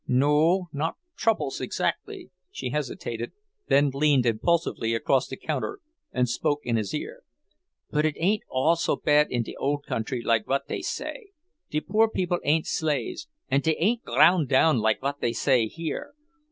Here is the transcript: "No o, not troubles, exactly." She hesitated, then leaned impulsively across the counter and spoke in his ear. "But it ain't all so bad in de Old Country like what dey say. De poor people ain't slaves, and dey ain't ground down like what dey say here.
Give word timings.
"No 0.07 0.31
o, 0.35 0.67
not 0.73 0.95
troubles, 1.15 1.61
exactly." 1.61 2.31
She 2.49 2.71
hesitated, 2.71 3.33
then 3.67 3.91
leaned 3.93 4.25
impulsively 4.25 4.95
across 4.95 5.27
the 5.27 5.37
counter 5.37 5.79
and 6.11 6.27
spoke 6.27 6.61
in 6.63 6.75
his 6.75 6.91
ear. 6.91 7.21
"But 7.91 8.05
it 8.07 8.15
ain't 8.17 8.41
all 8.49 8.75
so 8.75 8.95
bad 8.95 9.27
in 9.29 9.43
de 9.43 9.55
Old 9.57 9.85
Country 9.85 10.23
like 10.23 10.47
what 10.47 10.67
dey 10.67 10.81
say. 10.81 11.33
De 11.69 11.81
poor 11.81 12.09
people 12.09 12.39
ain't 12.43 12.65
slaves, 12.65 13.27
and 13.47 13.61
dey 13.61 13.75
ain't 13.77 14.01
ground 14.01 14.49
down 14.49 14.79
like 14.79 15.03
what 15.03 15.21
dey 15.21 15.33
say 15.33 15.67
here. 15.67 16.15